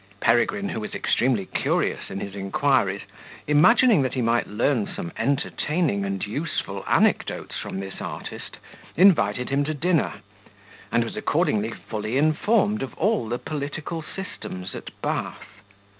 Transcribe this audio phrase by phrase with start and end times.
[0.19, 3.03] Peregrine, who was extremely curious in his inquiries,
[3.45, 8.57] imagining that he might learn some entertaining and useful anecdotes from this artist,
[8.97, 10.13] invited him to dinner,
[10.91, 15.61] and was accordingly fully informed of all the political systems at Bath.